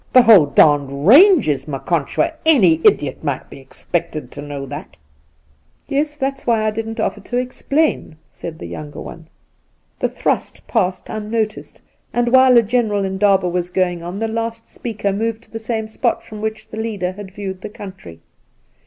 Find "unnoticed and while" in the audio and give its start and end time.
11.09-12.57